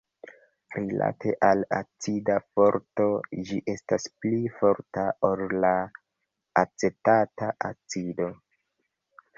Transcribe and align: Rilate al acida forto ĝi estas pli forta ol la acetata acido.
Rilate 0.75 1.33
al 1.49 1.61
acida 1.79 2.37
forto 2.55 3.07
ĝi 3.51 3.59
estas 3.75 4.09
pli 4.25 4.41
forta 4.63 5.05
ol 5.31 5.47
la 5.67 5.73
acetata 6.65 7.55
acido. 7.73 8.35